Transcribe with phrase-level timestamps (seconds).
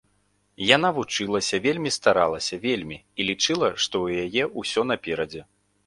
[0.75, 5.41] Яна вучылася, вельмі старалася, вельмі, і лічыла, што ў яе ўсё наперадзе.